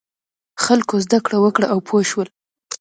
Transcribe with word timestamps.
خلکو 0.63 0.95
زده 1.05 1.17
کړه 1.25 1.37
وکړه 1.41 1.67
او 1.73 1.79
پوه 1.87 2.01
شول. 2.09 2.27